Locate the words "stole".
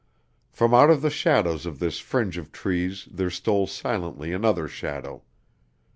3.29-3.67